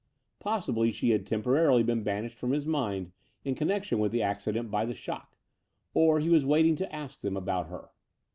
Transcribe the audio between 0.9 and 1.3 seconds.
she had